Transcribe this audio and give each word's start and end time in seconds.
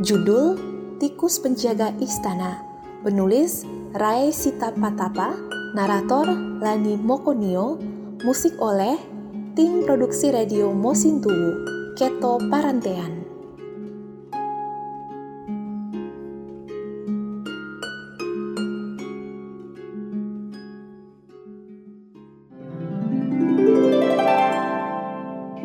Judul 0.00 0.56
Tikus 0.96 1.44
Penjaga 1.44 1.92
Istana. 2.00 2.64
Penulis 3.04 3.68
Rai 3.92 4.32
Sita 4.32 4.72
Patapa 4.72 5.36
Narator 5.76 6.24
Lani 6.56 6.96
Mokonio 6.96 7.76
Musik 8.24 8.56
oleh 8.64 8.96
Tim 9.52 9.84
Produksi 9.84 10.32
Radio 10.32 10.72
Mosintuwu 10.72 11.68
Keto 12.00 12.40
Parantean. 12.48 13.28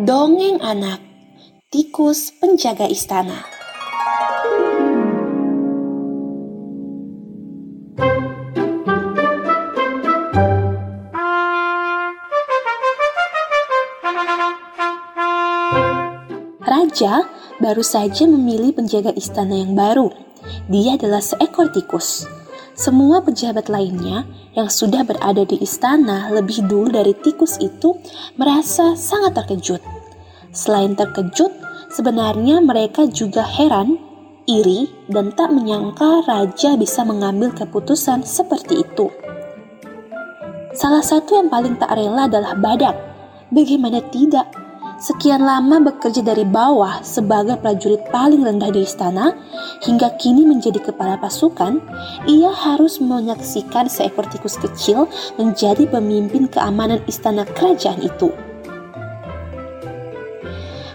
Dongeng 0.03 0.59
Anak 0.59 0.99
Tikus 1.71 2.35
Penjaga 2.35 2.91
Istana 2.91 3.54
Raja 16.85 17.25
baru 17.57 17.81
saja 17.81 18.29
memilih 18.29 18.69
penjaga 18.77 19.09
istana 19.17 19.57
yang 19.57 19.73
baru. 19.73 20.13
Dia 20.69 21.01
adalah 21.01 21.17
seekor 21.17 21.73
tikus. 21.73 22.29
Semua 22.77 23.25
pejabat 23.25 23.73
lainnya 23.73 24.21
yang 24.53 24.69
sudah 24.69 25.01
berada 25.01 25.41
di 25.49 25.57
istana 25.65 26.29
lebih 26.29 26.61
dulu 26.69 26.93
dari 26.93 27.17
tikus 27.17 27.57
itu 27.57 27.97
merasa 28.37 28.93
sangat 28.93 29.33
terkejut. 29.33 29.81
Selain 30.53 30.93
terkejut, 30.93 31.49
sebenarnya 31.89 32.61
mereka 32.61 33.09
juga 33.09 33.41
heran, 33.41 33.97
iri, 34.45 34.85
dan 35.09 35.33
tak 35.33 35.57
menyangka 35.57 36.21
raja 36.29 36.77
bisa 36.77 37.01
mengambil 37.01 37.49
keputusan 37.49 38.21
seperti 38.21 38.85
itu. 38.85 39.09
Salah 40.77 41.01
satu 41.01 41.33
yang 41.33 41.49
paling 41.49 41.81
tak 41.81 41.97
rela 41.97 42.29
adalah 42.29 42.53
badak. 42.53 42.93
Bagaimana 43.49 44.05
tidak? 44.13 44.45
Sekian 44.95 45.43
lama 45.43 45.83
bekerja 45.83 46.23
dari 46.23 46.47
bawah 46.47 47.03
sebagai 47.03 47.59
prajurit 47.59 47.99
paling 48.15 48.47
rendah 48.47 48.71
di 48.71 48.87
istana, 48.87 49.35
hingga 49.83 50.15
kini 50.15 50.47
menjadi 50.47 50.79
kepala 50.79 51.19
pasukan, 51.19 51.83
ia 52.23 52.47
harus 52.47 53.03
menyaksikan 53.03 53.91
seekor 53.91 54.23
tikus 54.31 54.55
kecil 54.55 55.11
menjadi 55.35 55.83
pemimpin 55.91 56.47
keamanan 56.47 57.03
istana 57.11 57.43
kerajaan 57.43 57.99
itu. 58.07 58.31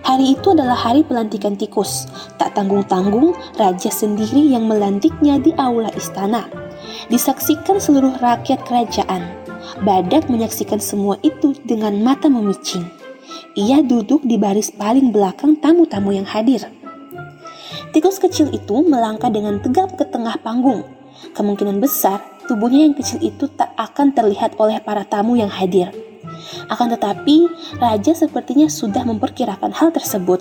Hari 0.00 0.32
itu 0.32 0.56
adalah 0.56 0.80
hari 0.80 1.04
pelantikan 1.04 1.60
tikus. 1.60 2.08
Tak 2.40 2.56
tanggung-tanggung, 2.56 3.36
raja 3.60 3.92
sendiri 3.92 4.48
yang 4.48 4.64
melantiknya 4.64 5.36
di 5.36 5.52
aula 5.60 5.92
istana. 5.92 6.48
Disaksikan 7.12 7.76
seluruh 7.76 8.16
rakyat 8.16 8.64
kerajaan. 8.64 9.28
Badak 9.84 10.32
menyaksikan 10.32 10.80
semua 10.80 11.20
itu 11.20 11.52
dengan 11.68 12.00
mata 12.00 12.32
memicing. 12.32 12.99
Ia 13.60 13.84
duduk 13.84 14.24
di 14.24 14.40
baris 14.40 14.72
paling 14.72 15.12
belakang 15.12 15.60
tamu-tamu 15.60 16.16
yang 16.16 16.24
hadir. 16.24 16.64
Tikus 17.92 18.16
kecil 18.16 18.48
itu 18.56 18.80
melangkah 18.80 19.28
dengan 19.28 19.60
tegap 19.60 20.00
ke 20.00 20.08
tengah 20.08 20.40
panggung. 20.40 20.80
Kemungkinan 21.36 21.76
besar 21.76 22.24
tubuhnya 22.48 22.88
yang 22.88 22.96
kecil 22.96 23.20
itu 23.20 23.52
tak 23.52 23.76
akan 23.76 24.16
terlihat 24.16 24.56
oleh 24.56 24.80
para 24.80 25.04
tamu 25.04 25.36
yang 25.36 25.52
hadir. 25.52 25.92
Akan 26.72 26.88
tetapi, 26.88 27.52
raja 27.76 28.16
sepertinya 28.16 28.64
sudah 28.72 29.04
memperkirakan 29.04 29.76
hal 29.76 29.92
tersebut. 29.92 30.40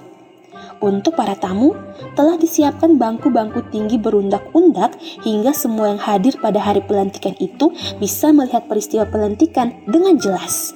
Untuk 0.80 1.20
para 1.20 1.36
tamu, 1.36 1.76
telah 2.16 2.40
disiapkan 2.40 2.96
bangku-bangku 2.96 3.68
tinggi 3.68 4.00
berundak-undak 4.00 4.96
hingga 5.28 5.52
semua 5.52 5.92
yang 5.92 6.00
hadir 6.00 6.40
pada 6.40 6.64
hari 6.64 6.80
pelantikan 6.80 7.36
itu 7.36 7.76
bisa 8.00 8.32
melihat 8.32 8.64
peristiwa 8.72 9.04
pelantikan 9.04 9.76
dengan 9.84 10.16
jelas. 10.16 10.72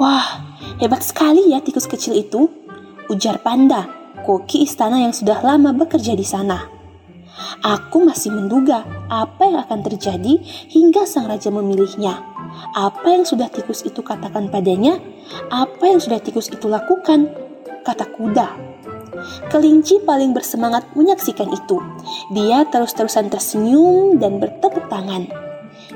Wah, 0.00 0.47
Hebat 0.76 1.00
sekali 1.00 1.56
ya 1.56 1.64
tikus 1.64 1.88
kecil 1.88 2.20
itu, 2.20 2.52
ujar 3.08 3.40
Panda, 3.40 3.88
koki 4.28 4.68
istana 4.68 5.00
yang 5.00 5.16
sudah 5.16 5.40
lama 5.40 5.72
bekerja 5.72 6.12
di 6.12 6.26
sana. 6.28 6.68
Aku 7.64 8.04
masih 8.04 8.34
menduga 8.34 8.84
apa 9.08 9.48
yang 9.48 9.58
akan 9.64 9.80
terjadi 9.86 10.36
hingga 10.68 11.08
sang 11.08 11.30
raja 11.30 11.48
memilihnya. 11.48 12.20
Apa 12.74 13.14
yang 13.14 13.24
sudah 13.24 13.48
tikus 13.48 13.86
itu 13.86 14.02
katakan 14.02 14.50
padanya? 14.50 14.98
Apa 15.48 15.88
yang 15.88 16.02
sudah 16.02 16.18
tikus 16.18 16.50
itu 16.50 16.66
lakukan? 16.66 17.30
Kata 17.86 18.04
kuda. 18.14 18.48
Kelinci 19.50 20.02
paling 20.02 20.34
bersemangat 20.34 20.86
menyaksikan 20.94 21.50
itu. 21.50 21.78
Dia 22.34 22.66
terus-terusan 22.68 23.30
tersenyum 23.32 24.18
dan 24.20 24.38
bertepuk 24.38 24.86
tangan. 24.90 25.26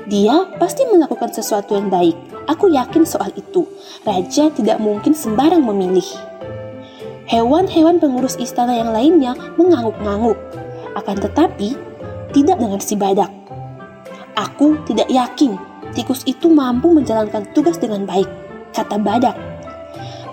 Dia 0.07 0.47
pasti 0.59 0.83
melakukan 0.89 1.31
sesuatu 1.31 1.75
yang 1.77 1.87
baik. 1.87 2.15
Aku 2.49 2.71
yakin 2.71 3.07
soal 3.07 3.31
itu. 3.35 3.63
Raja 4.03 4.51
tidak 4.51 4.77
mungkin 4.83 5.15
sembarang 5.15 5.63
memilih. 5.63 6.05
Hewan-hewan 7.27 8.03
pengurus 8.03 8.35
istana 8.35 8.75
yang 8.75 8.91
lainnya 8.91 9.31
mengangguk-ngangguk. 9.55 10.35
Akan 10.93 11.17
tetapi, 11.17 11.79
tidak 12.35 12.59
dengan 12.59 12.81
si 12.83 12.99
badak. 12.99 13.31
Aku 14.35 14.81
tidak 14.89 15.07
yakin 15.07 15.55
tikus 15.93 16.25
itu 16.25 16.49
mampu 16.49 16.89
menjalankan 16.89 17.45
tugas 17.53 17.77
dengan 17.77 18.03
baik, 18.03 18.27
kata 18.73 18.97
badak. 18.97 19.37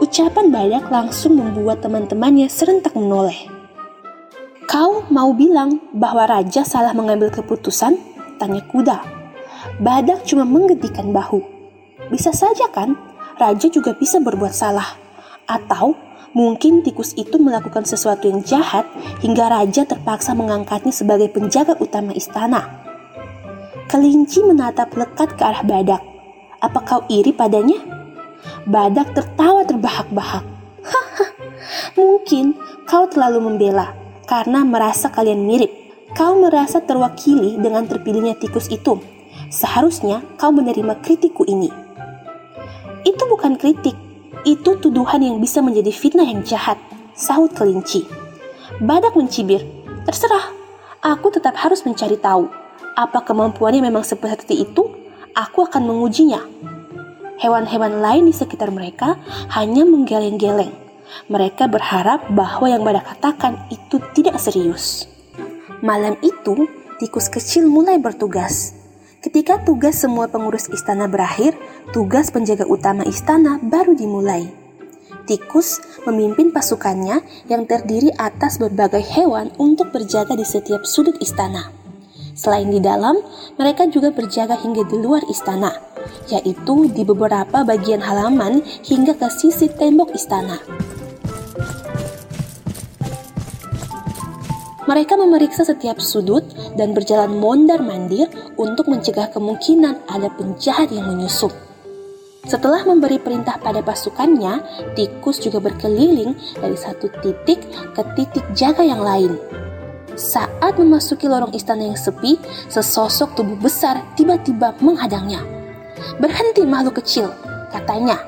Ucapan 0.00 0.48
badak 0.48 0.88
langsung 0.88 1.36
membuat 1.36 1.84
teman-temannya 1.84 2.48
serentak 2.48 2.96
menoleh. 2.96 3.36
Kau 4.64 5.04
mau 5.12 5.36
bilang 5.36 5.78
bahwa 5.92 6.24
raja 6.24 6.64
salah 6.64 6.96
mengambil 6.96 7.28
keputusan? 7.28 8.00
Tanya 8.40 8.64
kuda. 8.72 9.04
Badak 9.76 10.24
cuma 10.24 10.48
menggedikan 10.48 11.12
bahu. 11.12 11.59
Bisa 12.10 12.34
saja 12.34 12.66
kan, 12.74 12.98
raja 13.38 13.70
juga 13.70 13.94
bisa 13.94 14.18
berbuat 14.18 14.50
salah. 14.50 14.98
Atau 15.46 15.94
mungkin 16.34 16.82
tikus 16.82 17.14
itu 17.14 17.38
melakukan 17.38 17.86
sesuatu 17.86 18.26
yang 18.26 18.42
jahat 18.42 18.86
hingga 19.22 19.46
raja 19.46 19.86
terpaksa 19.86 20.34
mengangkatnya 20.34 20.90
sebagai 20.90 21.30
penjaga 21.30 21.78
utama 21.78 22.10
istana. 22.14 22.82
Kelinci 23.86 24.42
menatap 24.46 24.94
lekat 24.94 25.34
ke 25.34 25.42
arah 25.42 25.62
badak. 25.66 26.02
Apa 26.62 26.78
kau 26.86 27.02
iri 27.10 27.34
padanya? 27.34 27.78
Badak 28.66 29.14
tertawa 29.14 29.66
terbahak-bahak. 29.66 30.44
Mungkin 31.98 32.54
kau 32.86 33.06
terlalu 33.10 33.50
membela 33.50 33.94
karena 34.26 34.62
merasa 34.62 35.10
kalian 35.10 35.46
mirip. 35.46 35.70
Kau 36.10 36.38
merasa 36.42 36.82
terwakili 36.82 37.54
dengan 37.54 37.86
terpilihnya 37.86 38.34
tikus 38.34 38.66
itu 38.66 38.98
Seharusnya 39.50 40.22
kau 40.38 40.54
menerima 40.54 41.02
kritikku 41.02 41.42
ini. 41.42 41.79
Itu 43.04 43.24
bukan 43.28 43.56
kritik, 43.56 43.96
itu 44.44 44.70
tuduhan 44.80 45.20
yang 45.20 45.36
bisa 45.40 45.60
menjadi 45.60 45.92
fitnah 45.92 46.24
yang 46.24 46.40
jahat, 46.44 46.80
sahut 47.12 47.52
kelinci. 47.52 48.08
Badak 48.80 49.12
mencibir, 49.16 49.64
terserah, 50.08 50.52
aku 51.04 51.28
tetap 51.28 51.56
harus 51.60 51.84
mencari 51.84 52.16
tahu. 52.16 52.48
Apa 52.96 53.24
kemampuannya 53.24 53.84
memang 53.84 54.04
seperti 54.04 54.64
itu? 54.64 54.88
Aku 55.36 55.68
akan 55.68 55.84
mengujinya. 55.84 56.40
Hewan-hewan 57.40 58.04
lain 58.04 58.28
di 58.28 58.34
sekitar 58.36 58.68
mereka 58.72 59.16
hanya 59.56 59.84
menggeleng-geleng. 59.84 60.72
Mereka 61.28 61.68
berharap 61.68 62.28
bahwa 62.32 62.68
yang 62.68 62.84
Badak 62.84 63.16
katakan 63.16 63.64
itu 63.72 64.00
tidak 64.16 64.36
serius. 64.40 65.08
Malam 65.80 66.16
itu, 66.20 66.68
tikus 67.00 67.32
kecil 67.32 67.64
mulai 67.68 67.96
bertugas. 67.96 68.79
Ketika 69.20 69.60
tugas 69.60 70.00
semua 70.00 70.32
pengurus 70.32 70.72
istana 70.72 71.04
berakhir, 71.04 71.52
tugas 71.92 72.32
penjaga 72.32 72.64
utama 72.64 73.04
istana 73.04 73.60
baru 73.60 73.92
dimulai. 73.92 74.48
Tikus 75.28 75.76
memimpin 76.08 76.48
pasukannya 76.48 77.20
yang 77.52 77.68
terdiri 77.68 78.08
atas 78.16 78.56
berbagai 78.56 79.04
hewan 79.04 79.52
untuk 79.60 79.92
berjaga 79.92 80.32
di 80.32 80.48
setiap 80.48 80.88
sudut 80.88 81.20
istana. 81.20 81.68
Selain 82.32 82.72
di 82.72 82.80
dalam, 82.80 83.20
mereka 83.60 83.84
juga 83.92 84.08
berjaga 84.08 84.56
hingga 84.56 84.88
di 84.88 84.96
luar 84.96 85.20
istana, 85.28 85.76
yaitu 86.32 86.88
di 86.88 87.04
beberapa 87.04 87.60
bagian 87.60 88.00
halaman 88.00 88.64
hingga 88.88 89.12
ke 89.20 89.28
sisi 89.28 89.68
tembok 89.68 90.16
istana. 90.16 90.56
Mereka 94.90 95.14
memeriksa 95.14 95.62
setiap 95.62 96.02
sudut 96.02 96.42
dan 96.74 96.90
berjalan 96.90 97.38
mondar-mandir 97.38 98.26
untuk 98.58 98.90
mencegah 98.90 99.30
kemungkinan 99.30 100.10
ada 100.10 100.26
penjahat 100.34 100.90
yang 100.90 101.06
menyusup. 101.06 101.54
Setelah 102.42 102.82
memberi 102.82 103.22
perintah 103.22 103.54
pada 103.62 103.86
pasukannya, 103.86 104.58
tikus 104.98 105.38
juga 105.38 105.62
berkeliling 105.62 106.34
dari 106.58 106.74
satu 106.74 107.06
titik 107.22 107.62
ke 107.94 108.02
titik 108.18 108.42
jaga 108.58 108.82
yang 108.82 108.98
lain. 108.98 109.38
Saat 110.18 110.74
memasuki 110.74 111.30
lorong 111.30 111.54
istana 111.54 111.86
yang 111.86 111.94
sepi, 111.94 112.34
sesosok 112.66 113.38
tubuh 113.38 113.62
besar 113.62 114.02
tiba-tiba 114.18 114.74
menghadangnya. 114.82 115.38
Berhenti 116.18 116.66
makhluk 116.66 116.98
kecil, 116.98 117.30
katanya. 117.70 118.18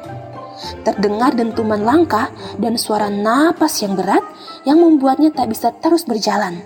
Terdengar 0.83 1.35
dentuman 1.35 1.81
langkah 1.81 2.31
dan 2.59 2.79
suara 2.79 3.11
napas 3.11 3.83
yang 3.83 3.99
berat 3.99 4.23
yang 4.63 4.79
membuatnya 4.79 5.35
tak 5.35 5.51
bisa 5.51 5.75
terus 5.83 6.07
berjalan. 6.07 6.63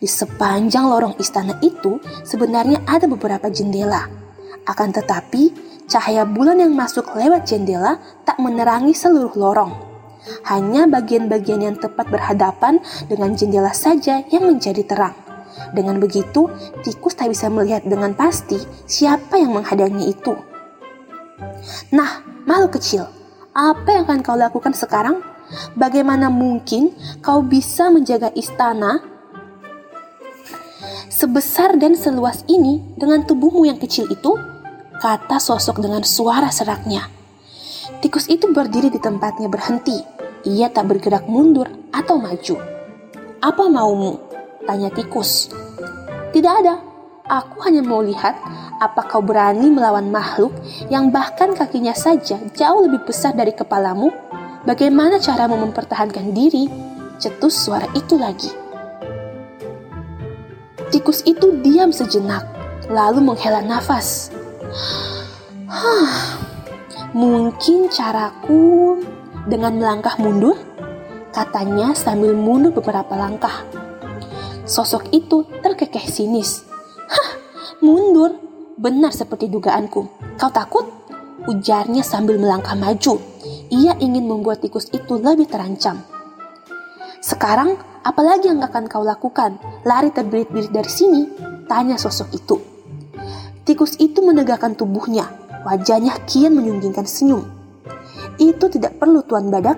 Di 0.00 0.08
sepanjang 0.08 0.88
lorong 0.88 1.14
istana 1.20 1.60
itu 1.60 2.00
sebenarnya 2.24 2.80
ada 2.88 3.04
beberapa 3.04 3.52
jendela. 3.52 4.08
Akan 4.64 4.96
tetapi, 4.96 5.52
cahaya 5.84 6.24
bulan 6.24 6.64
yang 6.64 6.72
masuk 6.72 7.12
lewat 7.12 7.44
jendela 7.44 8.00
tak 8.24 8.40
menerangi 8.40 8.96
seluruh 8.96 9.36
lorong. 9.36 9.72
Hanya 10.48 10.88
bagian-bagian 10.88 11.60
yang 11.64 11.76
tepat 11.76 12.08
berhadapan 12.08 12.80
dengan 13.08 13.36
jendela 13.36 13.72
saja 13.76 14.24
yang 14.32 14.48
menjadi 14.48 14.84
terang. 14.84 15.16
Dengan 15.76 16.00
begitu, 16.00 16.48
tikus 16.80 17.12
tak 17.12 17.32
bisa 17.32 17.52
melihat 17.52 17.84
dengan 17.84 18.16
pasti 18.16 18.56
siapa 18.88 19.36
yang 19.36 19.52
menghadangi 19.52 20.08
itu. 20.08 20.32
Nah, 21.92 22.24
makhluk 22.50 22.82
kecil, 22.82 23.06
apa 23.54 23.94
yang 23.94 24.10
akan 24.10 24.26
kau 24.26 24.34
lakukan 24.34 24.74
sekarang? 24.74 25.22
Bagaimana 25.78 26.26
mungkin 26.34 26.90
kau 27.22 27.46
bisa 27.46 27.94
menjaga 27.94 28.34
istana 28.34 28.98
sebesar 31.06 31.78
dan 31.78 31.94
seluas 31.94 32.42
ini 32.50 32.82
dengan 32.98 33.22
tubuhmu 33.22 33.70
yang 33.70 33.78
kecil 33.78 34.10
itu? 34.10 34.34
Kata 34.98 35.38
sosok 35.38 35.78
dengan 35.78 36.02
suara 36.02 36.50
seraknya. 36.50 37.06
Tikus 38.02 38.26
itu 38.26 38.50
berdiri 38.50 38.90
di 38.90 38.98
tempatnya 38.98 39.46
berhenti. 39.46 40.02
Ia 40.42 40.74
tak 40.74 40.90
bergerak 40.90 41.30
mundur 41.30 41.70
atau 41.94 42.18
maju. 42.18 42.58
Apa 43.38 43.64
maumu? 43.70 44.18
Tanya 44.66 44.90
tikus. 44.90 45.54
Tidak 46.34 46.54
ada. 46.66 46.82
Aku 47.30 47.62
hanya 47.62 47.80
mau 47.80 48.02
lihat 48.02 48.36
apa 48.80 49.04
kau 49.04 49.20
berani 49.20 49.68
melawan 49.68 50.08
makhluk 50.08 50.56
yang 50.88 51.12
bahkan 51.12 51.52
kakinya 51.52 51.92
saja 51.92 52.40
jauh 52.56 52.88
lebih 52.88 53.04
besar 53.04 53.36
dari 53.36 53.52
kepalamu? 53.52 54.08
Bagaimana 54.64 55.20
caramu 55.20 55.60
mempertahankan 55.60 56.32
diri? 56.32 56.64
Cetus 57.20 57.68
suara 57.68 57.84
itu 57.92 58.16
lagi. 58.16 58.48
Tikus 60.88 61.20
itu 61.28 61.60
diam 61.60 61.92
sejenak, 61.92 62.48
lalu 62.88 63.20
menghela 63.20 63.60
nafas. 63.60 64.32
Hah, 65.68 66.40
mungkin 67.12 67.92
caraku 67.92 69.04
dengan 69.44 69.76
melangkah 69.76 70.16
mundur? 70.16 70.56
Katanya 71.30 71.92
sambil 71.92 72.32
mundur 72.32 72.72
beberapa 72.72 73.12
langkah. 73.14 73.68
Sosok 74.64 75.12
itu 75.12 75.44
terkekeh 75.60 76.08
sinis. 76.08 76.64
Hah, 77.06 77.38
mundur? 77.84 78.49
Benar 78.78 79.10
seperti 79.10 79.50
dugaanku. 79.50 80.02
Kau 80.38 80.52
takut? 80.52 80.86
Ujarnya 81.48 82.04
sambil 82.04 82.36
melangkah 82.36 82.76
maju. 82.76 83.18
Ia 83.72 83.96
ingin 83.98 84.28
membuat 84.28 84.60
tikus 84.62 84.86
itu 84.92 85.16
lebih 85.16 85.48
terancam. 85.48 85.98
Sekarang, 87.18 87.80
apalagi 88.04 88.52
yang 88.52 88.62
akan 88.62 88.86
kau 88.86 89.02
lakukan? 89.02 89.56
Lari 89.82 90.12
terbirit-birit 90.12 90.70
dari 90.70 90.90
sini? 90.92 91.26
Tanya 91.66 91.96
sosok 91.96 92.28
itu. 92.36 92.56
Tikus 93.64 93.96
itu 93.98 94.20
menegakkan 94.22 94.76
tubuhnya. 94.76 95.26
Wajahnya 95.66 96.16
kian 96.24 96.56
menyunggingkan 96.56 97.04
senyum. 97.04 97.44
Itu 98.40 98.72
tidak 98.72 98.96
perlu 98.96 99.20
Tuan 99.26 99.52
Badak. 99.52 99.76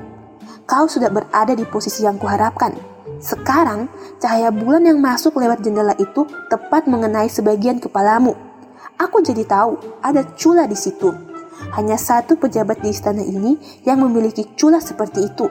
Kau 0.67 0.87
sudah 0.87 1.11
berada 1.11 1.57
di 1.57 1.67
posisi 1.67 2.07
yang 2.07 2.19
kuharapkan. 2.19 2.75
Sekarang, 3.19 3.91
cahaya 4.23 4.55
bulan 4.55 4.87
yang 4.87 4.99
masuk 5.03 5.39
lewat 5.39 5.63
jendela 5.63 5.95
itu 5.99 6.27
tepat 6.51 6.87
mengenai 6.87 7.27
sebagian 7.27 7.83
kepalamu. 7.83 8.52
Aku 9.03 9.19
jadi 9.19 9.43
tahu 9.43 9.99
ada 9.99 10.23
cula 10.39 10.71
di 10.71 10.79
situ. 10.79 11.11
Hanya 11.75 11.99
satu 11.99 12.39
pejabat 12.39 12.87
di 12.87 12.95
istana 12.95 13.19
ini 13.19 13.59
yang 13.83 13.99
memiliki 13.99 14.47
cula 14.55 14.79
seperti 14.79 15.27
itu. 15.27 15.51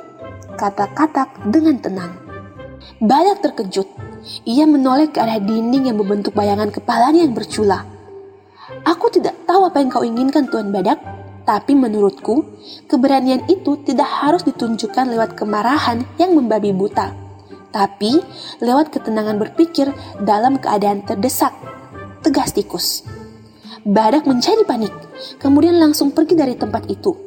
Kata-kata 0.56 1.28
dengan 1.44 1.76
tenang. 1.84 2.16
Badak 3.04 3.44
terkejut. 3.44 3.92
Ia 4.48 4.64
menoleh 4.64 5.12
ke 5.12 5.20
arah 5.20 5.42
dinding 5.42 5.92
yang 5.92 6.00
membentuk 6.00 6.32
bayangan 6.32 6.72
kepalanya 6.72 7.28
yang 7.28 7.36
bercula. 7.36 7.84
Aku 8.88 9.12
tidak 9.12 9.36
tahu 9.44 9.68
apa 9.68 9.84
yang 9.84 9.90
kau 9.92 10.06
inginkan 10.06 10.48
Tuan 10.48 10.72
Badak, 10.72 11.02
tapi 11.44 11.76
menurutku, 11.76 12.48
keberanian 12.88 13.44
itu 13.52 13.76
tidak 13.84 14.08
harus 14.08 14.48
ditunjukkan 14.48 15.12
lewat 15.12 15.36
kemarahan 15.36 16.08
yang 16.16 16.38
membabi 16.38 16.72
buta, 16.72 17.12
tapi 17.76 18.22
lewat 18.64 18.94
ketenangan 18.96 19.42
berpikir 19.42 19.92
dalam 20.24 20.56
keadaan 20.62 21.04
terdesak. 21.04 21.52
Tegas 22.22 22.54
tikus. 22.54 23.02
Badak 23.82 24.30
menjadi 24.30 24.62
panik, 24.62 24.94
kemudian 25.42 25.82
langsung 25.82 26.14
pergi 26.14 26.38
dari 26.38 26.54
tempat 26.54 26.86
itu. 26.86 27.18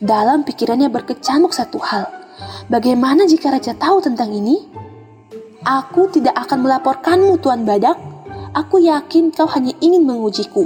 Dalam 0.00 0.40
pikirannya 0.40 0.88
berkecamuk 0.88 1.52
satu 1.52 1.76
hal. 1.84 2.08
Bagaimana 2.72 3.28
jika 3.28 3.52
raja 3.52 3.76
tahu 3.76 4.00
tentang 4.00 4.32
ini? 4.32 4.56
Aku 5.68 6.08
tidak 6.08 6.32
akan 6.48 6.64
melaporkanmu, 6.64 7.44
Tuan 7.44 7.68
Badak. 7.68 8.00
Aku 8.56 8.80
yakin 8.80 9.36
kau 9.36 9.44
hanya 9.52 9.76
ingin 9.84 10.08
mengujiku. 10.08 10.64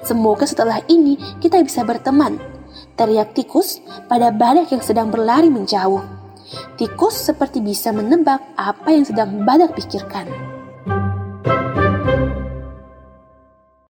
Semoga 0.00 0.48
setelah 0.48 0.80
ini 0.88 1.20
kita 1.36 1.60
bisa 1.60 1.84
berteman. 1.84 2.40
Teriak 2.96 3.36
tikus 3.36 3.84
pada 4.08 4.32
badak 4.32 4.72
yang 4.72 4.80
sedang 4.80 5.12
berlari 5.12 5.52
menjauh. 5.52 6.00
Tikus 6.80 7.28
seperti 7.28 7.60
bisa 7.60 7.92
menebak 7.92 8.40
apa 8.56 8.88
yang 8.88 9.04
sedang 9.04 9.44
badak 9.44 9.76
pikirkan. 9.76 10.57